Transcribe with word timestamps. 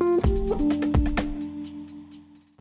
Música 0.00 0.89